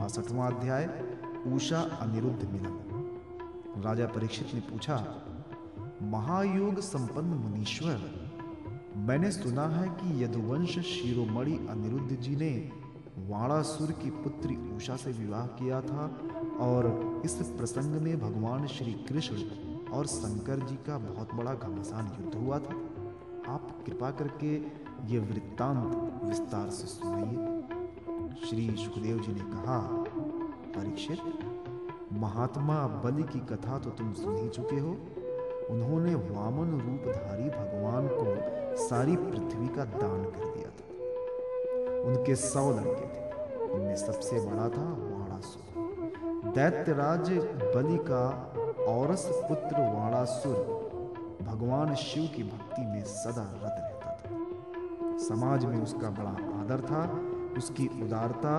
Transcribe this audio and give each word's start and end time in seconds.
बासठवां 0.00 0.52
अध्याय 0.52 0.84
उषा 1.46 1.80
अनिरुद्ध 2.00 2.44
मिलन। 2.52 3.82
राजा 3.84 4.06
परीक्षित 4.06 4.54
ने 4.54 4.60
पूछा, 4.60 4.96
महायोग 6.02 6.78
संपन्न 6.80 7.34
मुनीश्वर, 7.38 7.98
मैंने 8.96 9.30
सुना 9.30 9.66
है 9.68 9.88
कि 9.88 10.22
यदुवंश 10.24 10.78
शिरोमणि 10.78 11.56
अनिरुद्ध 11.70 12.16
जी 12.16 12.36
ने 12.36 12.50
वाणासुर 13.28 13.92
की 13.92 14.10
पुत्री 14.10 14.56
उषा 14.76 14.96
से 14.96 15.12
विवाह 15.12 15.46
किया 15.58 15.80
था 15.80 16.06
और 16.60 16.88
इस 17.24 17.34
प्रसंग 17.58 18.00
में 18.02 18.18
भगवान 18.20 18.66
श्री 18.66 18.92
कृष्ण 19.08 19.36
और 19.88 20.06
शंकर 20.06 20.66
जी 20.66 20.76
का 20.86 20.98
बहुत 20.98 21.34
बड़ा 21.34 21.54
घमासान 21.54 22.10
युद्ध 22.20 22.34
हुआ 22.36 22.58
था। 22.58 22.78
आप 23.48 23.76
कृपा 23.86 24.10
करके 24.10 24.54
ये 25.12 25.18
वृत्तांत 25.18 26.24
विस्तार 26.24 26.70
से 26.70 26.86
सुनिए। 26.86 27.79
श्री 28.30 28.76
सुखदेव 28.78 29.18
जी 29.18 29.32
ने 29.32 29.40
कहा, 29.40 30.04
परीक्षित, 30.76 31.18
महात्मा 32.12 32.86
बलि 32.86 33.22
की 33.22 33.38
कथा 33.38 33.78
तो 33.78 33.90
तुम 33.90 34.12
सुन 34.12 34.36
ही 34.36 34.48
चुके 34.48 34.76
हो। 34.76 34.90
उन्होंने 35.70 36.14
वामन 36.14 36.70
रूपधारी 36.70 37.44
भगवान 37.44 38.08
को 38.12 38.78
सारी 38.88 39.16
पृथ्वी 39.16 39.68
का 39.68 39.84
दान 39.84 40.24
कर 40.24 40.44
दिया 40.44 40.68
था। 40.68 40.90
उनके 42.02 42.34
सौ 42.34 42.70
लड़के 42.70 43.06
थे। 43.06 43.30
उनमें 43.68 43.96
सबसे 43.96 44.40
बड़ा 44.40 44.68
था 44.68 44.84
वाणासुर। 44.92 46.52
दैत्यराज 46.54 47.30
बलि 47.74 47.98
का 47.98 48.52
औरस 48.88 49.26
पुत्र 49.32 49.80
वाणासुर 49.80 50.80
भगवान 51.42 51.94
शिव 51.94 52.30
की 52.36 52.42
भक्ति 52.42 52.82
में 52.82 53.04
सदा 53.04 53.42
रत 53.42 53.76
रहता 53.78 54.12
था। 54.12 55.18
समाज 55.18 55.64
में 55.64 55.82
उसका 55.82 56.10
बड़ा 56.10 56.30
आदर 56.30 56.80
था। 56.80 57.29
उसकी 57.56 57.86
उदारता 58.02 58.54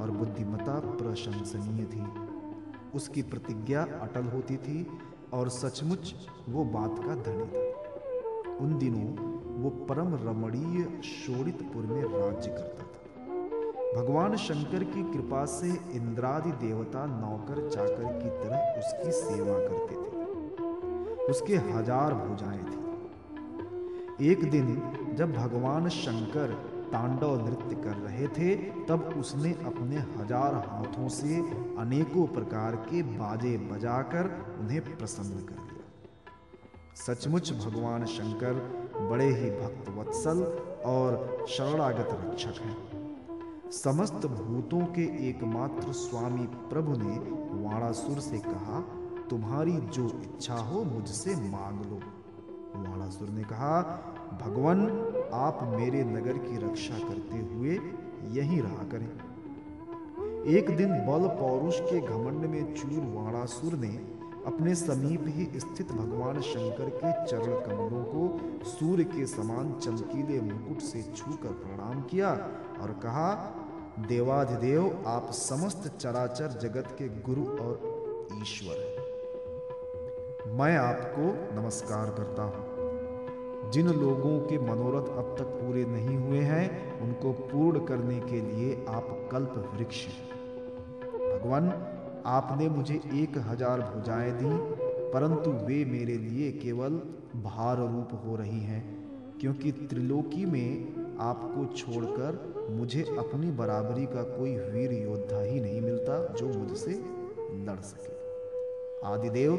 और 0.00 0.10
बुद्धिमता 0.10 0.78
प्रशंसनीय 0.96 1.84
थी। 1.84 2.04
उसकी 2.94 3.22
प्रतिज्ञा 3.22 3.82
अटल 3.82 4.24
होती 4.24 4.56
थी 4.56 4.86
और 5.32 5.48
सचमुच 5.48 6.14
वो 6.48 6.64
बात 6.64 6.98
का 6.98 7.14
धनी 7.14 7.46
था। 7.46 8.56
उन 8.56 8.76
दिनों 8.78 9.06
वो 9.62 9.70
परम 9.70 10.14
रमणीय 10.14 11.02
शोड़ितपुर 11.02 11.86
में 11.86 12.02
राज्य 12.02 12.50
करता 12.50 12.82
था। 12.82 12.92
भगवान 13.96 14.36
शंकर 14.36 14.84
की 14.84 15.02
कृपा 15.02 15.44
से 15.44 15.68
इंद्रादि 15.92 16.50
देवता 16.66 17.04
नौकर 17.06 17.68
चाकर 17.68 18.04
की 18.22 18.30
तरह 18.40 18.78
उसकी 18.78 19.12
सेवा 19.12 19.58
करते 19.58 19.94
थे। 19.94 21.26
उसके 21.30 21.56
हज़ार 21.56 22.14
भुजाएँ 22.14 22.64
थी। 22.64 24.30
एक 24.30 24.50
दिन 24.50 24.66
जब 25.14 25.32
भगवान 25.32 25.88
शंकर 25.88 26.52
तांडव 26.86 27.36
नृत्य 27.46 27.76
कर 27.76 27.96
रहे 27.98 28.26
थे, 28.28 28.54
तब 28.86 29.14
उसने 29.18 29.52
अपने 29.66 29.96
हज़ार 29.96 30.54
हाथों 30.66 31.08
से 31.10 31.36
अनेकों 31.78 32.26
प्रकार 32.34 32.76
के 32.84 33.02
बाजे 33.02 33.56
बजाकर 33.68 34.30
उन्हें 34.60 34.80
प्रसन्न 34.88 35.44
कर 35.46 35.62
दिया। 35.62 36.94
सचमुच 36.96 37.52
भगवान 37.54 38.04
शंकर 38.08 38.54
बड़े 39.00 39.26
ही 39.32 39.50
भक्त 39.52 39.88
वत्सल 39.96 40.42
और 40.86 41.46
शरणागत 41.48 42.08
रक्षक 42.20 42.62
हैं। 42.62 43.70
समस्त 43.72 44.26
भूतों 44.28 44.84
के 44.94 45.02
एकमात्र 45.28 45.92
स्वामी 45.94 46.46
प्रभु 46.68 46.92
ने 46.98 47.16
वाणासुर 47.62 48.20
से 48.20 48.38
कहा, 48.38 48.80
तुम्हारी 49.30 49.72
जो 49.72 50.06
इच्छा 50.22 50.54
हो 50.62 50.82
मुझसे 50.84 51.34
मांग 51.42 51.80
लो। 51.82 52.00
वाणासुर 52.76 53.28
ने 53.28 53.42
कहा, 53.42 53.82
भगवान, 54.42 54.80
आप 55.34 55.60
मेरे 55.62 56.04
नगर 56.04 56.38
की 56.38 56.56
रक्षा 56.56 56.98
करते 56.98 57.38
हुए 57.54 57.78
यहीं 58.32 58.60
रहा 58.62 58.84
करें। 58.84 59.08
एक 60.46 60.76
दिन 60.76 60.90
बल 61.06 61.28
पौरुष 61.28 61.80
के 61.80 62.00
घमंड 62.00 62.44
में 62.44 62.74
चूर 62.74 63.00
वाणासुर 63.14 63.72
ने 63.74 63.94
अपने 64.46 64.74
समीप 64.74 65.24
ही 65.26 65.60
स्थित 65.60 65.92
भगवान 65.92 66.40
शंकर 66.40 66.88
के 66.88 67.12
चरण 67.26 67.54
कमलों 67.66 68.04
को 68.04 68.22
सूर्य 68.64 69.04
के 69.04 69.26
समान 69.26 69.72
चमकीले 69.72 70.40
मुकुट 70.40 70.80
से 70.80 71.02
छूकर 71.16 71.52
प्रणाम 71.52 72.02
किया 72.02 72.30
और 72.80 72.92
कहा, 73.02 73.32
देवाधिदेव, 74.08 75.04
आप 75.06 75.30
समस्त 75.32 75.88
चराचर 75.98 76.58
जगत 76.62 76.96
के 76.98 77.08
गुरु 77.22 77.44
और 77.44 78.28
ईश्वर 78.42 78.76
हैं। 78.76 78.95
मैं 80.46 80.76
आपको 80.76 81.22
नमस्कार 81.54 82.10
करता 82.10 82.42
हूँ। 82.42 83.70
जिन 83.70 83.86
लोगों 83.86 84.38
के 84.40 84.58
मनोरथ 84.58 85.08
अब 85.18 85.34
तक 85.38 85.44
पूरे 85.44 85.84
नहीं 85.84 86.16
हुए 86.16 86.38
हैं, 86.40 87.00
उनको 87.00 87.32
पूर्ण 87.32 87.84
करने 87.86 88.18
के 88.20 88.40
लिए 88.40 88.74
आप 88.88 89.08
कल्प 89.32 89.54
वृक्ष 89.74 90.06
भगवान, 91.12 91.68
आपने 92.26 92.68
मुझे 92.68 92.94
एक 92.94 93.38
हज़ार 93.38 93.80
भुजाएँ 93.80 94.32
दी, 94.32 94.50
परंतु 95.12 95.50
वे 95.50 95.84
मेरे 95.84 96.16
लिए 96.18 96.52
केवल 96.52 97.00
भार 97.42 97.78
रूप 97.78 98.20
हो 98.26 98.36
रही 98.36 98.60
हैं, 98.60 98.82
क्योंकि 99.40 99.72
त्रिलोकी 99.72 100.44
में 100.44 100.94
आपको 101.20 101.64
छोड़कर 101.74 102.68
मुझे 102.70 103.02
अपनी 103.18 103.50
बराबरी 103.50 104.06
का 104.06 104.22
कोई 104.36 104.56
वीर 104.56 104.92
योद्धा 104.92 105.42
ही 105.42 105.60
नहीं 105.60 105.80
मिलता 105.80 106.24
जो 106.34 106.46
मुझसे 106.48 106.92
लड़ 107.66 107.80
सके। 107.80 108.14
आदिदेव 109.06 109.52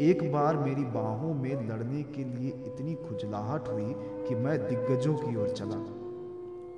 एक 0.00 0.22
बार 0.32 0.56
मेरी 0.56 0.82
बाहों 0.84 1.32
में 1.34 1.68
लड़ने 1.68 2.02
के 2.02 2.24
लिए 2.24 2.48
इतनी 2.66 2.94
खुजलाहट 2.94 3.68
हुई 3.68 3.94
कि 4.28 4.34
मैं 4.34 4.58
दिग्गजों 4.68 5.14
की 5.14 5.36
ओर 5.36 5.48
चला, 5.48 5.76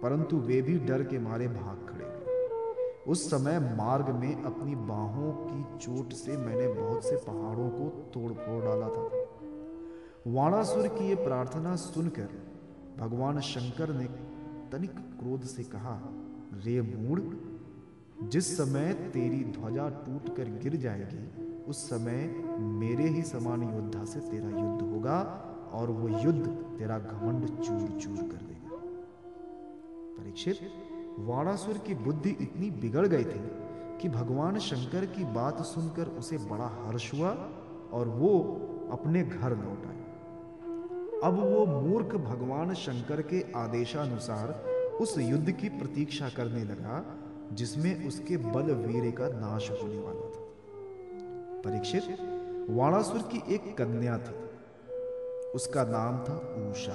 परंतु 0.03 0.37
वे 0.37 0.61
भी 0.63 0.79
डर 0.79 1.03
के 1.03 1.19
मारे 1.19 1.49
भाग 1.49 1.87
खड़े। 1.89 2.07
उस 3.07 3.25
समय 3.31 3.59
मार्ग 3.77 4.09
में 4.15 4.43
अपनी 4.43 4.75
बाहों 4.75 5.33
की 5.33 5.79
चोट 5.79 6.13
से 6.13 6.37
मैंने 6.37 6.69
बहुत 6.69 7.05
से 7.05 7.17
पहाड़ों 7.17 7.69
को 7.71 7.89
तोड़ 8.15 8.33
फोड़ 8.33 8.63
डाला 8.65 8.89
था। 8.89 9.09
वाणासुर 10.27 10.89
की 10.89 11.09
ये 11.09 11.15
प्रार्थना 11.15 11.75
सुनकर 11.77 12.29
भगवान 12.99 13.41
शंकर 13.41 13.95
ने 13.95 14.07
तनिक 14.73 14.91
क्रोध 14.91 15.43
से 15.47 15.65
कहा, 15.65 16.01
रे 16.65 16.81
मूड 16.83 17.21
जिस 18.31 18.57
समय 18.57 18.93
तेरी 19.13 19.45
ध्वजा 19.53 19.89
टूटकर 20.07 20.59
गिर 20.63 20.77
जाएगी 20.77 21.48
उस 21.69 21.89
समय 21.89 22.35
मेरे 22.59 23.09
ही 23.09 23.23
समान 23.23 23.63
योद्धा 23.63 24.05
से 24.05 24.21
तेरा 24.21 24.49
युद्ध 24.49 24.83
होगा 24.83 25.19
और 25.73 25.91
वो 25.91 26.09
युद्ध 26.09 26.47
तेरा 26.79 26.99
घमंड 26.99 27.49
चूर 27.49 27.89
चूर 28.01 28.17
कर 28.17 28.45
देगा। 28.45 28.77
परीक्षित 30.19 30.61
वाणासुर 31.19 31.79
की 31.79 31.95
बुद्धि 31.95 32.31
इतनी 32.31 32.71
बिगड़ 32.71 33.07
गई 33.07 33.25
थी 33.25 33.41
कि 34.03 34.09
भगवान 34.09 34.59
शंकर 34.59 35.07
की 35.07 35.25
बात 35.25 35.63
सुनकर 35.63 36.09
उसे 36.19 36.39
बड़ा 36.39 36.67
हर्ष 36.67 37.13
हुआ 37.15 37.31
और 37.93 38.09
वो 38.09 38.33
अपने 38.93 39.23
घर 39.23 39.57
लौट 39.57 39.87
आए। 39.87 39.97
अब 41.25 41.39
वो 41.45 41.67
मूर्ख 41.67 42.15
भगवान 42.17 42.75
शंकर 42.75 43.23
के 43.23 43.45
आदेशानुसार 43.57 44.53
उस 45.01 45.19
युद्ध 45.19 45.51
की 45.51 45.69
प्रतीक्षा 45.69 46.29
करने 46.29 46.65
लगा, 46.65 47.05
जिसमें 47.53 48.07
उसके 48.09 48.37
बल 48.37 48.75
वीर 48.75 49.11
का 49.11 49.29
नाश 49.29 49.71
होने 49.71 49.99
वाला 49.99 50.29
था। 50.31 50.48
परीक्षित 51.65 52.03
वाणासुर 52.71 53.23
की 53.23 53.55
एक 53.55 53.77
कन्या 53.79 54.19
थी। 54.19 54.37
उसका 55.55 55.85
नाम 55.85 56.19
था 56.19 56.35
ऊषा 56.71 56.93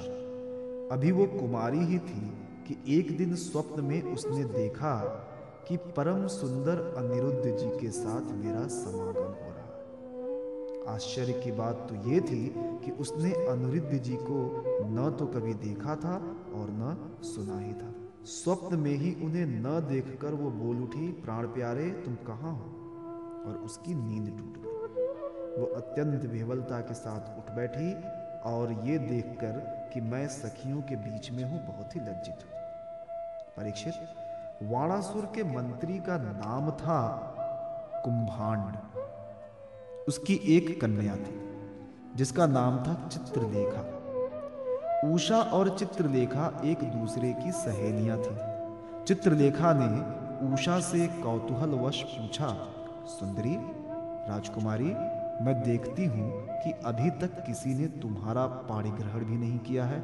अभी 0.94 1.12
वो 1.12 1.26
कुमारी 1.26 1.78
ही 1.78 1.98
थी 1.98 2.20
कि 2.68 2.98
एक 2.98 3.16
दिन 3.16 3.34
स्वप्न 3.34 3.84
में 3.84 4.02
उसने 4.02 4.44
देखा 4.44 4.96
कि 5.68 5.76
परम 5.76 6.26
सुंदर 6.26 6.80
अनिरुद्ध 6.96 7.56
जी 7.58 7.68
के 7.80 7.90
साथ 7.90 8.32
मेरा 8.32 8.66
समागम 8.66 9.32
हो 9.32 9.50
रहा 9.50 9.62
है। 9.62 10.94
आश्चर्य 10.94 11.32
की 11.32 11.52
बात 11.52 11.86
तो 11.90 12.10
ये 12.10 12.20
थी 12.20 12.54
कि 12.56 12.90
उसने 12.90 13.32
अनिरुद्ध 13.32 13.98
जी 13.98 14.16
को 14.16 14.64
न 14.86 15.16
तो 15.18 15.26
कभी 15.26 15.54
देखा 15.54 15.96
था 15.96 16.14
और 16.54 16.70
न 16.70 16.96
सुना 17.22 17.58
ही 17.58 17.72
था। 17.72 17.94
स्वप्न 18.24 18.78
में 18.78 18.94
ही 18.94 19.14
उन्हें 19.24 19.46
न 19.46 19.80
देखकर 19.88 20.34
वो 20.34 20.50
बोल 20.50 20.82
उठी, 20.82 21.12
प्राण 21.12 21.46
प्यारे, 21.46 21.90
तुम 21.90 22.14
कहाँ 22.14 22.52
हो? 22.52 22.83
और 23.46 23.54
उसकी 23.56 23.94
नींद 23.94 24.26
टूट 24.38 24.54
गई। 24.58 24.72
वो 25.60 25.66
अत्यंत 25.76 26.24
विह्वलता 26.24 26.80
के 26.80 26.94
साथ 26.94 27.38
उठ 27.38 27.50
बैठी 27.56 27.92
और 28.50 28.72
ये 28.84 28.98
देखकर 28.98 29.58
कि 29.92 30.00
मैं 30.00 30.26
सखियों 30.28 30.80
के 30.82 30.96
बीच 30.96 31.30
में 31.30 31.44
हूँ, 31.44 31.58
बहुत 31.66 31.96
ही 31.96 32.00
लज्जित 32.00 32.38
हूँ। 32.44 32.60
परीक्षित, 33.56 33.94
वाणासुर 34.62 35.24
के 35.24 35.44
मंत्री 35.44 35.98
का 35.98 36.16
नाम 36.18 36.70
था 36.70 37.00
कुंभांड। 38.04 38.76
उसकी 40.08 40.40
एक 40.56 40.80
कन्या 40.80 41.16
थी, 41.16 41.40
जिसका 42.16 42.46
नाम 42.46 42.78
था 42.78 43.08
चित्रलेखा। 43.08 43.82
उषा 45.14 45.36
और 45.36 45.68
चित्रलेखा 45.78 46.60
एक 46.64 46.84
दूसरे 46.90 47.32
की 47.32 47.52
सहेलियाँ 47.52 48.18
थी। 48.18 48.36
चित्रलेखा 49.04 49.72
ने 49.76 49.88
उषा 50.52 50.78
से 50.80 51.06
कौतूहलवश 51.06 52.02
पूछा 52.02 52.48
सुंदरी, 53.06 53.56
राजकुमारी, 54.30 54.94
मैं 55.44 55.62
देखती 55.66 56.04
हूँ 56.04 56.46
कि 56.48 56.70
अभी 56.70 57.10
तक 57.10 57.44
किसी 57.46 57.74
ने 57.74 57.86
तुम्हारा 57.86 58.46
पाणिग्रहण 58.46 59.24
भी 59.24 59.36
नहीं 59.36 59.58
किया 59.58 59.84
है। 59.84 60.00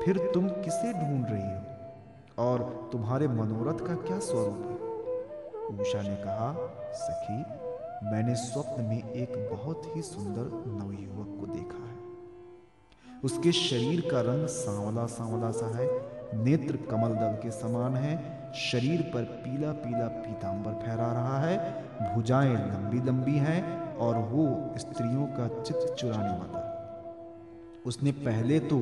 फिर 0.00 0.30
तुम 0.34 0.48
किसे 0.48 0.92
ढूंढ 0.92 1.26
रही 1.30 1.42
हो? 1.42 1.62
और 2.48 2.88
तुम्हारे 2.92 3.28
मनोरथ 3.28 3.86
का 3.86 3.94
क्या 3.94 4.18
स्वरूप 4.18 4.56
है? 4.56 4.76
उषा 5.80 6.02
ने 6.02 6.16
कहा, 6.16 6.56
सखी, 6.92 7.38
मैंने 8.10 8.34
स्वप्न 8.34 8.82
में 8.82 9.10
एक 9.10 9.50
बहुत 9.52 9.82
ही 9.96 10.02
सुंदर 10.02 10.64
नवयुवक 10.66 11.40
को 11.40 11.46
देखा 11.46 11.84
है। 11.84 12.00
उसके 13.24 13.52
शरीर 13.52 14.00
का 14.00 14.20
रंग 14.20 14.46
सांवला 14.46 15.06
सांवला 15.06 15.50
सा 15.50 15.76
है 15.76 16.19
नेत्र 16.34 16.76
कमल 16.76 17.08
दल 17.08 17.38
के 17.42 17.50
समान 17.50 17.96
है, 17.96 18.40
शरीर 18.54 19.10
पर 19.14 19.22
पीला 19.22 19.72
पीला 19.72 20.06
पीतांबर 20.06 20.72
फहरा 20.72 21.12
रहा 21.12 21.38
है, 21.38 21.84
भुजाएँ 22.14 22.54
लंबी 22.54 22.98
लंबी 22.98 23.36
हैं 23.36 23.96
और 23.96 24.16
वो 24.16 24.74
स्त्रियों 24.78 25.26
का 25.26 25.62
चित्त 25.62 25.94
चुराने 25.98 26.38
वाला। 26.38 26.66
उसने 27.86 28.12
पहले 28.12 28.60
तो 28.60 28.78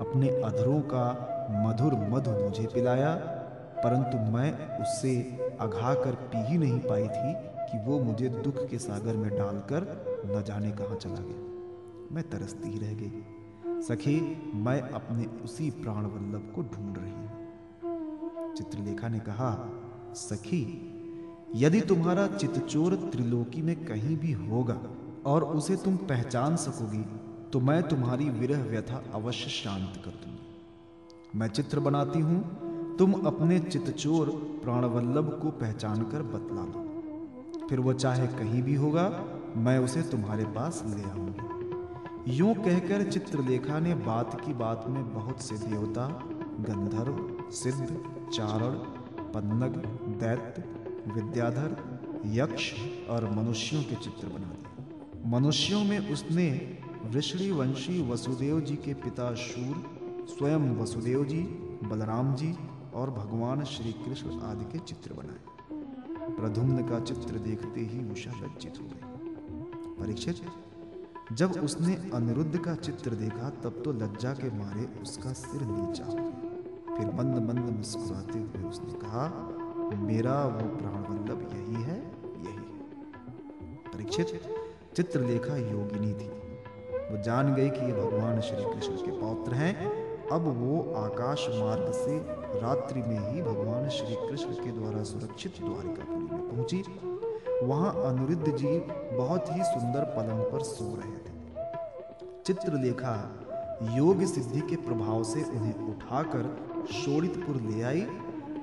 अपने 0.00 0.28
अधरों 0.28 0.80
का 0.80 1.26
मधुर 1.50 1.94
मधु 1.94 2.30
मुझे 2.30 2.66
पिलाया, 2.66 3.14
परंतु 3.84 4.18
मैं 4.18 4.78
उससे 4.78 5.38
अघा 5.60 5.94
कर 5.94 6.14
पी 6.14 6.46
ही 6.46 6.58
नहीं 6.58 6.80
पाई 6.80 7.08
थी 7.08 7.34
कि 7.66 7.78
वो 7.84 7.98
मुझे 7.98 8.28
दुख 8.28 8.68
के 8.68 8.78
सागर 8.78 9.16
में 9.16 9.30
डालकर 9.30 9.86
न 10.26 10.42
जाने 10.42 10.70
कहाँ 10.70 10.96
चला 10.96 11.20
गया। 11.20 11.48
मैं 12.12 12.30
तरसती 12.30 12.70
ही 12.70 12.78
रह 12.78 12.94
गई। 12.94 13.22
सखी, 13.80 14.20
मैं 14.54 14.80
अपने 14.80 15.24
उसी 15.44 15.70
प्राण 15.70 16.04
वल्लभ 16.04 16.52
को 16.54 16.62
ढूंढ 16.64 16.98
रही 16.98 17.12
हूँ। 17.12 18.54
चित्रलेखा 18.54 19.08
ने 19.08 19.18
कहा, 19.18 19.50
सखी, 20.14 20.62
यदि 21.54 21.80
तुम्हारा 21.80 22.26
चितचोर 22.26 22.94
त्रिलोकी 23.12 23.62
में 23.62 23.74
कहीं 23.84 24.16
भी 24.16 24.32
होगा 24.32 24.78
और 25.26 25.44
उसे 25.44 25.76
तुम 25.76 25.96
पहचान 25.96 26.56
सकोगी 26.56 27.04
तो 27.52 27.60
मैं 27.60 27.82
तुम्हारी 27.82 28.28
विरह 28.30 28.62
व्यथा 28.64 29.02
अवश्य 29.14 29.50
शांत 29.50 30.00
कर 30.04 30.10
दूँगी। 30.10 31.38
मैं 31.38 31.48
चित्र 31.48 31.80
बनाती 31.80 32.20
हूँ, 32.20 32.96
तुम 32.96 33.12
अपने 33.26 33.58
चितचोर 33.60 34.30
प्राणवल्लभ 34.64 35.38
को 35.42 35.50
पहचान 35.50 36.02
कर 36.02 36.22
बतला 36.22 36.62
दो। 36.66 37.68
फिर 37.68 37.80
वो 37.80 37.92
चाहे 37.92 38.26
कहीं 38.28 38.62
भी 38.62 38.74
होगा, 38.74 39.08
मैं 39.56 39.78
उसे 39.78 40.02
तुम्हारे 40.02 40.44
पास 40.44 40.82
ले 40.86 41.02
आऊँगी। 41.02 41.49
यूँ 42.28 42.54
कहकर 42.54 43.10
चित्रलेखा 43.10 43.78
ने 43.78 43.94
बात 43.94 44.40
की 44.40 44.52
बात 44.52 44.84
में 44.88 45.14
बहुत 45.14 45.40
से 45.40 45.54
देवता 45.54 46.22
गंधर्व, 46.60 47.50
सिद्ध, 47.50 47.86
चारण, 48.32 48.70
पन्नग, 49.32 49.76
दैत्य, 50.20 50.64
विद्याधर, 51.12 51.76
यक्ष 52.26 52.72
और 53.10 53.30
मनुष्यों 53.30 53.82
के 53.82 53.94
चित्र 53.94 54.26
बना 54.28 54.48
दिए। 54.48 55.30
मनुष्यों 55.30 55.84
में 55.84 56.12
उसने 56.12 56.78
वृषणी 57.04 57.50
वंशी 57.50 58.10
वसुदेव 58.10 58.60
जी 58.60 58.76
के 58.76 58.94
पिता 58.94 59.34
शूर, 59.34 60.00
स्वयं 60.28 60.76
वसुदेव 60.76 61.24
जी, 61.24 61.42
बलराम 61.84 62.34
जी 62.34 62.54
और 62.94 63.10
भगवान 63.10 63.64
श्री 63.64 63.92
कृष्ण 63.92 64.40
आदि 64.40 64.64
के 64.64 64.78
चित्र 64.78 65.14
बनाए। 65.14 65.40
प्रधुम्न 66.36 66.88
का 66.88 67.00
चित्र 67.00 67.38
देखते 67.38 67.80
ही 67.80 68.12
उषा 68.12 68.30
लज्जित 68.30 68.74
हो 68.80 68.84
गई। 68.84 70.04
परीक्षित? 70.04 70.36
जब 71.32 71.52
उसने 71.64 71.94
अनिरुद्ध 72.14 72.58
का 72.58 72.74
चित्र 72.74 73.10
देखा, 73.10 73.48
तब 73.62 73.82
तो 73.84 73.92
लज्जा 73.92 74.32
के 74.32 74.48
मारे 74.58 74.86
उसका 75.02 75.32
सिर 75.32 75.60
नीचा 75.62 76.04
फिर 76.96 77.06
मंद 77.14 77.36
मंद 77.48 77.68
मुस्कुराते 77.76 78.38
हुए 78.38 78.62
उसने 78.68 78.92
कहा, 78.94 79.26
मेरा 80.00 80.34
वो 80.46 80.66
प्राण 80.76 81.02
वल्लभ 81.04 81.40
यही 81.54 81.82
है, 81.82 81.98
यही 82.38 83.76
परीक्षित, 83.92 84.40
चित्रलेखा 84.96 85.56
योगिनी 85.56 86.12
थी। 86.14 86.28
वो 87.10 87.22
जान 87.22 87.54
गई 87.54 87.68
कि 87.68 87.86
ये 87.86 87.92
भगवान 87.92 88.40
श्री 88.40 88.64
कृष्ण 88.64 88.96
के 88.96 89.18
पौत्र 89.20 89.54
हैं। 89.54 89.74
अब 90.32 90.42
वो 90.58 90.82
आकाश 90.96 91.46
मार्ग 91.50 91.92
से 91.92 92.18
रात्रि 92.60 93.02
में 93.02 93.32
ही 93.32 93.42
भगवान 93.42 93.88
श्री 93.88 94.14
कृष्ण 94.16 94.52
के 94.54 94.72
द्वारा 94.72 95.02
सुरक्षित 95.04 95.60
द्वारिकापुरी 95.60 96.26
में 96.26 96.48
पहुँची। 96.50 96.82
वहाँ 97.62 97.92
अनिरुद्ध 98.04 98.56
जी 98.56 98.78
बहुत 99.16 99.48
ही 99.50 99.62
सुंदर 99.62 100.04
पलंग 100.16 100.42
पर 100.42 100.62
सो 100.62 100.84
रहे 100.96 101.16
थे। 101.16 101.32
चित्रलेखा 102.46 103.14
योग 103.96 104.24
सिद्धि 104.24 104.60
के 104.60 104.76
प्रभाव 104.76 105.24
से 105.24 105.42
उन्हें 105.42 105.88
उठाकर 105.88 106.46
शोड़ितपुर 106.92 107.60
ले 107.60 107.82
आई 107.82 108.06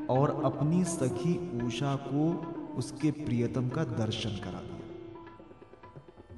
और 0.10 0.42
अपनी 0.46 0.84
सखी 0.84 1.36
उषा 1.66 1.96
को 2.04 2.26
उसके 2.78 3.12
प्रियतम 3.12 3.70
का 3.70 3.84
दर्शन 3.84 4.30
करा 4.44 4.62
दिया। 4.62 4.76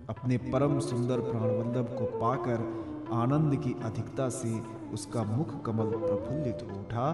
अपने 0.10 0.38
परम 0.52 0.80
सुंदर 0.80 1.20
प्राणवल्लभ 1.22 1.96
को 2.00 2.06
पाकर 2.20 2.68
आनंद 3.14 3.56
की 3.56 3.76
अधिकता 3.84 4.30
से 4.30 4.60
उसका 4.94 5.24
मुख 5.24 5.64
कमल 5.66 5.92
प्रफुल्लित 5.98 6.60
हो 6.64 6.80
उठा 6.80 7.08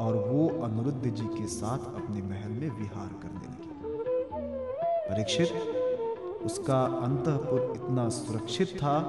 और 0.00 0.16
वो 0.28 0.48
अनिरुद्ध 0.64 1.10
जी 1.10 1.26
के 1.26 1.46
साथ 1.46 1.78
अपने 1.94 2.22
महल 2.22 2.50
में 2.50 2.70
विहार 2.70 3.10
करने 3.22 3.48
लगी। 3.48 3.67
परीक्षित। 5.10 5.48
उसका 6.44 6.82
अंतपुर 6.82 7.72
इतना 7.76 8.08
सुरक्षित 8.08 8.68
था 8.76 9.00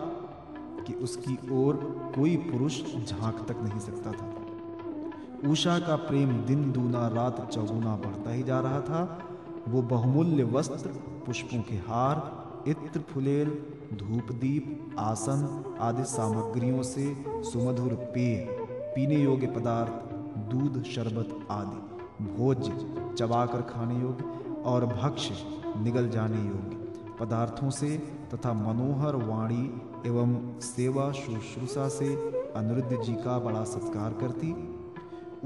कि 0.88 0.94
उसकी 0.94 1.38
ओर 1.52 1.76
कोई 2.16 2.36
पुरुष 2.36 2.82
झाँक 3.06 3.46
तक 3.48 3.58
नहीं 3.58 3.80
सकता 3.80 4.12
था। 4.12 5.50
उषा 5.50 5.80
का 5.80 5.96
प्रेम 5.96 6.32
दिन 6.46 6.72
दूना 6.72 7.08
रात 7.08 7.52
चौगुना 7.52 7.96
बढ़ता 7.96 8.32
ही 8.32 8.44
जा 8.44 8.60
रहा 8.60 8.82
था। 8.82 9.20
वो 9.68 9.82
बहुमूल्य 9.82 10.44
वस्त्र, 10.44 10.90
पुष्पों 11.26 11.62
के 11.62 11.76
हार, 11.76 12.40
इत्र, 12.68 13.00
फुलेल 13.00 13.50
धूप 13.94 14.32
दीप 14.32 14.96
आसन 15.00 15.76
आदि 15.80 16.04
सामग्रियों 16.04 16.84
से 16.84 17.26
सुमधुर 17.30 17.94
पेय, 17.94 18.48
पीने 18.96 19.16
योग्य 19.16 19.48
पदार्थ, 19.48 20.14
दूध, 20.52 20.84
शरबत 20.84 21.48
आदि, 21.52 21.80
भोज्य, 22.24 22.72
चबाकर 23.18 23.62
खाने 23.62 24.02
योग्य 24.02 24.39
और 24.66 24.86
भक्ष्य 24.86 25.36
निगल 25.84 26.10
जाने 26.10 26.38
योग्य। 26.38 26.78
पदार्थों 27.20 27.70
से 27.70 27.98
तथा 28.34 28.54
मनोहर 28.54 29.16
वाणी 29.16 29.82
एवं 30.06 30.60
सेवा 30.60 31.12
शुश्रूषा 31.12 31.88
से 31.88 32.16
अनिरुद्ध 32.56 33.02
जी 33.04 33.14
का 33.14 33.40
बड़ा 33.40 33.64
सत्कार 33.64 34.14
करती, 34.14 34.54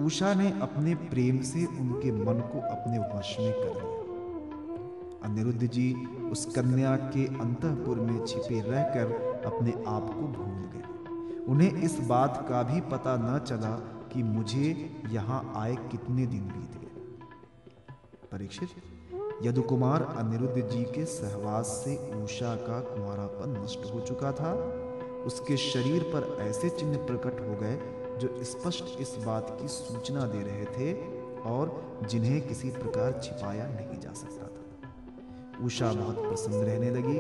उषा 0.04 0.34
ने 0.34 0.52
अपने 0.62 0.96
प्रेम 0.96 1.42
से 1.42 1.66
उनके 1.66 2.12
मन 2.12 2.40
को 2.40 2.60
अपने 2.60 2.98
वश 3.00 3.38
में 3.40 3.54
कर 3.54 3.74
लिया। 3.74 4.02
अनिरुद्ध 5.24 5.68
जी 5.68 5.94
उस 6.32 6.46
कन्या 6.46 6.96
के 6.96 7.26
अंतपुर 7.26 8.00
में 8.00 8.26
छिपे 8.26 8.62
रहकर 8.62 9.42
अपने 9.46 9.72
आप 9.88 10.04
को 10.04 10.28
भूल 10.28 10.64
गए। 10.74 11.44
उन्हें 11.46 11.72
इस 11.72 12.00
बात 12.00 12.46
का 12.50 12.64
भी 12.64 12.82
पता 12.82 13.16
न 13.18 13.40
चला 13.40 13.76
कि 14.14 14.24
मुझे 14.24 14.96
यहाँ 15.10 15.54
आए 15.56 15.76
कितने 15.76 16.26
दिन 16.26 16.42
बीत। 16.42 16.83
परीक्षित। 18.34 18.70
यदुकुमार 19.44 20.02
अनिरुद्ध 20.18 20.62
जी 20.70 20.84
के 20.84 21.06
सहवास 21.06 21.68
से 21.86 21.96
उषा 22.24 22.56
का 22.56 22.80
कुमारापन 22.80 23.64
नष्ट 23.64 23.94
हो 23.94 24.00
चुका 24.00 24.32
था। 24.32 24.54
उसके 25.26 25.58
शरीर 25.58 26.04
पर 26.04 26.38
ऐसे 26.42 26.70
चिन्ह 26.70 26.98
प्रकट 26.98 27.42
हो 27.42 27.56
गए 27.56 27.78
जो 28.20 28.44
स्पष्ट 28.44 29.02
इस 29.02 29.16
बात 29.26 29.58
की 29.62 29.68
सूचना 29.68 30.26
दे 30.26 30.42
रहे 30.44 30.66
थे 30.66 30.94
और 31.42 31.72
जिन्हें 32.10 32.48
किसी 32.48 32.70
प्रकार 32.70 33.20
छिपाया 33.24 33.68
नहीं 33.68 34.00
जा 34.00 34.14
सकता 34.14 34.48
था। 34.48 35.66
उषा 35.66 35.94
बहुत 35.94 36.18
प्रसन्न 36.18 36.56
रहने 36.56 36.90
लगी। 36.90 37.20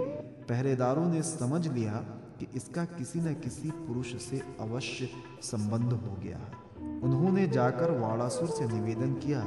पहरेदारों 0.49 1.05
ने 1.05 1.21
समझ 1.21 1.67
लिया 1.67 1.93
कि 2.39 2.47
इसका 2.55 2.85
किसी 2.85 3.19
न 3.19 3.33
किसी 3.33 3.71
पुरुष 3.71 4.15
से 4.23 4.41
अवश्य 4.59 5.09
संबंध 5.41 5.93
हो 5.93 6.15
गया 6.23 6.39
उन्होंने 7.03 7.47
जाकर 7.47 7.91
वाड़ासुर 7.99 8.47
से 8.49 8.67
निवेदन 8.67 9.13
किया 9.13 9.43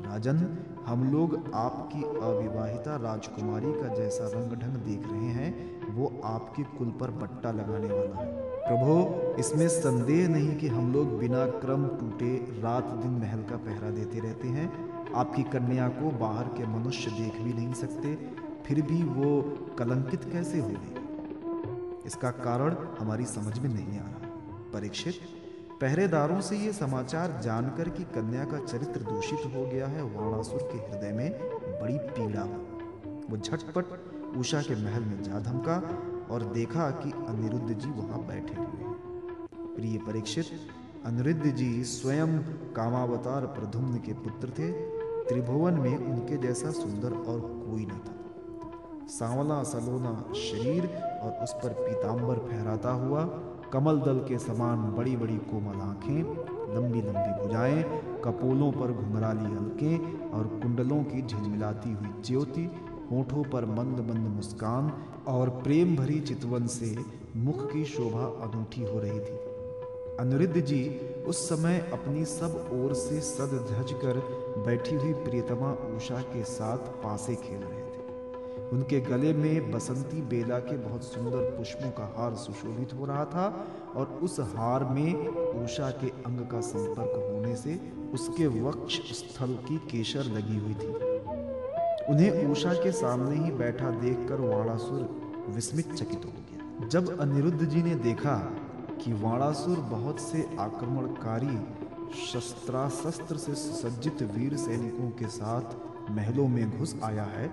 राजन, 0.00 0.38
हम 0.86 1.02
लोग 1.12 1.34
आपकी 1.54 2.02
अविवाहिता 2.02 2.96
राजकुमारी 2.96 3.72
का 3.72 3.94
जैसा 3.94 4.26
रंग 4.26 4.52
ढंग 4.52 4.76
देख 4.86 5.06
रहे 5.10 5.28
हैं, 5.28 5.50
वो 5.94 6.20
आपके 6.24 6.62
कुल 6.78 6.90
पर 7.00 7.10
बट्टा 7.10 7.50
लगाने 7.50 7.88
वाला 7.88 8.22
है। 8.22 8.48
प्रभु, 8.60 9.40
इसमें 9.40 9.66
संदेह 9.68 10.28
नहीं 10.28 10.56
कि 10.56 10.68
हम 10.68 10.92
लोग 10.92 11.18
बिना 11.18 11.44
क्रम 11.46 11.86
टूटे 11.98 12.34
रात 12.62 12.84
दिन 12.94 13.12
महल 13.12 13.42
का 13.42 13.56
पहरा 13.56 13.90
देते 13.90 14.20
रहते 14.20 14.48
हैं। 14.48 14.68
आपकी 15.14 15.42
कन्या 15.42 15.88
को 15.88 16.10
बाहर 16.18 16.48
के 16.48 16.66
मनुष्य 16.66 17.10
देख 17.10 17.40
भी 17.40 17.52
नहीं 17.52 17.72
सकते, 17.74 18.14
फिर 18.66 18.82
भी 18.82 19.02
वो 19.04 19.40
कलंकित 19.78 20.24
कैसे 20.24 20.58
हो 20.58 20.68
गई 20.68 20.98
इसका 22.06 22.30
कारण 22.30 22.76
हमारी 23.00 23.24
समझ 23.26 23.58
में 23.58 23.68
नहीं 23.68 23.98
आ 23.98 24.02
रहा। 24.02 24.28
परीक्षित 24.72 25.14
पहरेदारों 25.80 26.40
से 26.40 26.56
ये 26.56 26.72
समाचार 26.72 27.40
जानकर 27.44 27.88
कि 27.88 28.04
कन्या 28.04 28.44
का 28.44 28.58
चरित्र 28.58 29.00
दूषित 29.00 29.38
हो 29.46 29.64
गया 29.66 29.86
है 29.86 30.02
वाणासुर 30.02 30.62
के 30.72 30.78
हृदय 30.78 31.12
में 31.12 31.30
बड़ी 31.82 31.98
पीड़ा 31.98 32.42
वो 33.30 33.36
झटपट 33.36 34.36
उषा 34.36 34.60
के 34.62 34.74
महल 34.84 35.02
में 35.02 35.22
जा 35.22 35.40
धमका 35.40 35.76
और 36.30 36.42
देखा 36.44 36.90
कि 36.90 37.12
अनिरुद्ध 37.28 37.72
जी 37.72 37.90
वहाँ 37.90 38.26
बैठे 38.26 38.54
हुए 38.54 38.94
प्रिय 39.76 39.98
परीक्षित, 39.98 40.46
अनिरुद्ध 41.06 41.46
जी 41.46 41.84
स्वयं 41.84 42.38
कामावतार 42.72 43.46
प्रधुम्न 43.46 43.98
के 43.98 44.12
पुत्र 44.12 44.48
थे। 44.48 44.70
त्रिभुवन 45.24 45.74
में 45.74 45.96
उनके 45.96 46.36
जैसा 46.36 46.70
सुंदर 46.70 47.12
और 47.12 47.40
कोई 47.40 47.86
न 47.86 48.00
था। 48.06 49.06
सांवला 49.08 49.62
सलोना 49.62 50.32
शरीर 50.36 50.86
और 51.22 51.42
उस 51.42 51.52
पर 51.52 51.72
पीताम्बर 51.72 52.38
फहराता 52.48 52.90
हुआ 52.90 53.24
कमल 53.72 53.98
दल 54.00 54.18
के 54.18 54.38
समान 54.38 54.78
बड़ी 54.92 55.16
बड़ी 55.16 55.36
कोमल 55.50 55.80
आँखें 55.80 56.22
लंबी 56.74 57.00
लंबी 57.02 57.42
भुजाएँ, 57.42 57.82
कपोलों 58.24 58.70
पर 58.72 58.92
घुंघराली 58.92 59.44
हल्कें 59.44 60.30
और 60.30 60.46
कुंडलों 60.62 61.02
की 61.04 61.22
झिलमिलाती 61.22 61.92
हुई 61.92 62.22
ज्योति, 62.24 62.64
होठों 63.12 63.44
पर 63.44 63.64
मंद 63.64 64.00
मंद 64.00 64.28
मुस्कान 64.36 64.92
और 65.28 65.48
प्रेम 65.62 65.96
भरी 65.96 66.20
चितवन 66.20 66.66
से 66.66 66.96
मुख 67.36 67.72
की 67.72 67.84
शोभा 67.84 68.24
अनूठी 68.46 68.82
हो 68.82 68.98
रही 69.00 69.20
थी। 69.20 69.38
अनिरुद्ध 70.20 70.60
जी 70.60 70.84
उस 71.28 71.48
समय 71.48 71.78
अपनी 71.92 72.24
सब 72.24 72.70
ओर 72.72 72.94
से 72.94 73.20
सद 73.20 73.54
धज 73.70 73.92
कर 73.92 74.18
बैठी 74.66 74.94
हुई 74.94 75.12
प्रियतमा 75.24 75.72
उषा 75.96 76.20
के 76.32 76.44
साथ 76.44 76.78
पासे 77.02 77.34
खेल 77.34 77.60
रहे 77.60 77.79
उनके 78.72 79.00
गले 79.00 79.32
में 79.32 79.70
बसंती 79.70 80.22
बेला 80.22 80.58
के 80.58 80.76
बहुत 80.76 81.04
सुंदर 81.04 81.50
पुष्पों 81.50 81.90
का 81.90 82.14
हार 82.16 82.34
सुशोभित 82.34 82.94
हो 82.94 83.06
रहा 83.06 83.24
था 83.24 83.66
और 83.94 84.06
उस 84.22 84.40
हार 84.40 84.84
में 84.84 85.28
उषा 85.64 85.90
के 85.90 86.08
अंग 86.08 86.40
का 86.40 86.60
संपर्क 86.60 87.32
होने 87.32 87.56
से 87.56 87.80
उसके 88.14 88.46
वक्ष 88.46 89.00
स्थल 89.12 89.54
की 89.68 89.76
केशर 89.76 90.24
लगी 90.24 90.58
हुई 90.58 90.74
थी। 90.74 90.88
उन्हें 92.12 92.46
उषा 92.46 92.72
के 92.74 92.92
सामने 92.92 93.44
ही 93.44 93.50
बैठा 93.50 93.90
देखकर 93.90 94.40
वाणासुर 94.40 95.20
विस्मित 95.48 95.92
चकित 95.94 96.24
हो 96.24 96.30
गया। 96.30 96.88
जब 96.88 97.20
अनिरुद्ध 97.20 97.64
जी 97.64 97.82
ने 97.82 97.94
देखा 97.94 98.36
कि 99.04 99.12
वाणासुर 99.12 99.78
बहुत 99.78 100.20
से 100.20 100.56
आक्रमणकारी 100.60 101.58
शस्त्रास्त्र 102.26 103.36
से 103.36 103.54
सुसज्जित 103.54 104.22
वीर 104.22 104.56
सैनिकों 104.56 105.10
के 105.10 105.26
साथ 105.26 106.10
महलों 106.10 106.48
में 106.48 106.78
घुस 106.78 106.96
आया 107.04 107.24
है 107.24 107.48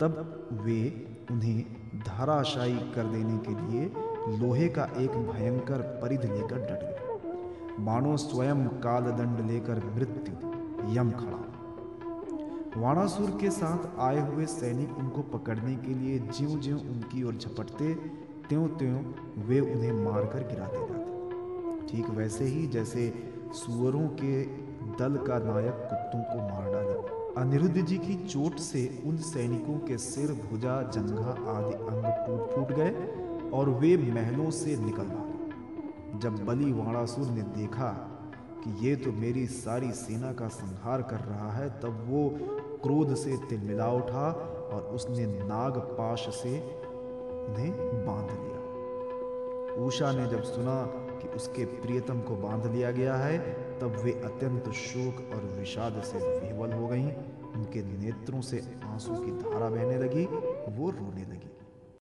तब 0.00 0.48
वे 0.52 1.06
उन्हें 1.30 1.62
धाराशायी 2.06 2.78
कर 2.94 3.02
देने 3.02 3.38
के 3.38 3.50
लिए 3.50 3.92
लोहे 4.38 4.68
का 4.68 4.84
एक 4.96 5.10
भयंकर 5.10 5.82
परिध 6.02 6.24
लेकर 6.24 6.58
डट 6.58 6.82
गए। 6.82 7.84
मानो 7.84 8.16
स्वयं 8.16 8.66
कालदंड 8.68 9.50
लेकर 9.50 9.82
मृत्यु, 9.94 10.34
यम 10.94 11.10
खड़ा। 11.10 11.44
वाणासुर 12.76 13.30
के 13.30 13.50
साथ 13.50 14.00
आए 14.00 14.20
हुए 14.30 14.46
सैनिक 14.46 14.98
उनको 14.98 15.22
पकड़ने 15.22 15.74
के 15.76 15.94
लिए 15.94 16.18
ज्यो 16.18 16.58
ज्यो 16.58 16.76
उनकी 16.76 17.22
ओर 17.22 17.34
झपटते 17.34 17.94
त्यों 18.48 18.68
त्यों 18.68 19.02
वे 19.46 19.60
उन्हें 19.60 19.92
मारकर 19.92 20.48
गिराते 20.48 20.78
जाते। 20.78 21.86
ठीक 21.86 22.10
वैसे 22.10 22.44
ही 22.44 22.66
जैसे 22.66 23.12
सुअरों 23.52 24.08
के 24.08 24.42
दल 24.98 25.16
का 25.16 25.38
नायक 25.38 25.74
कुत्तों 25.74 26.22
को 26.22 26.38
मार 26.48 26.72
डाले। 26.72 27.17
अनिरुद्ध 27.38 27.80
जी 27.80 27.96
की 27.98 28.14
चोट 28.24 28.58
से 28.58 28.80
उन 29.06 29.16
सैनिकों 29.16 29.78
के 29.78 29.96
सिर, 29.98 30.30
भुजा, 30.44 30.80
जंघा 30.82 31.34
आदि 31.50 31.74
अंग 31.74 32.06
टूट 32.26 32.50
फूट 32.50 32.72
गए 32.78 33.50
और 33.50 33.68
वे 33.70 33.96
महलों 33.96 34.50
से 34.50 34.76
निकल 34.76 35.04
भागे। 35.04 36.18
जब 36.18 36.44
बलि 36.44 36.70
वाणासुर 36.72 37.26
ने 37.26 37.42
देखा 37.58 37.90
कि 38.64 38.70
ये 38.86 38.96
तो 38.96 39.12
मेरी 39.12 39.46
सारी 39.46 39.92
सेना 39.92 40.32
का 40.32 40.48
संहार 40.48 41.02
कर 41.02 41.20
रहा 41.20 41.52
है, 41.52 41.68
तब 41.80 42.04
वो 42.08 42.28
क्रोध 42.82 43.14
से 43.14 43.36
तिलमिला 43.48 43.88
उठा 43.92 44.26
और 44.72 44.90
उसने 44.94 45.26
नाग 45.26 45.78
पाश 45.94 46.28
से 46.34 46.58
उन्हें 46.58 47.72
बाँध 48.06 48.30
लिया। 48.32 49.84
उषा 49.86 50.12
ने 50.12 50.26
जब 50.26 50.42
सुना 50.42 50.82
कि 51.20 51.28
उसके 51.28 51.64
प्रियतम 51.64 52.20
को 52.20 52.36
बाँध 52.36 52.66
लिया 52.66 52.90
गया 52.90 53.16
है 53.16 53.38
तब 53.80 54.02
वे 54.04 54.12
अत्यंत 54.12 54.68
शोक 54.68 55.32
और 55.34 55.56
विषाद 55.58 56.02
से 56.02 56.18
विह्वल 56.18 56.72
हो 56.72 56.88
गईं। 56.88 57.12
उनके 57.52 57.82
नेत्रों 57.82 58.40
से 58.40 58.62
आँसू 58.84 59.14
की 59.14 59.30
धारा 59.30 59.70
बहने 59.70 59.98
लगी, 59.98 60.24
वो 60.76 60.90
रोने 60.90 61.22
लगी। 61.22 61.57